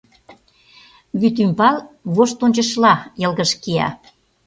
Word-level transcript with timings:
Вӱд 1.19 1.35
ӱмбал 1.43 1.77
воштончышла 2.15 2.93
йылгыж 3.21 3.51
кия. 3.61 3.87